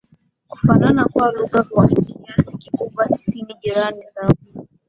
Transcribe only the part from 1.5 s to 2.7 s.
kwa kiasi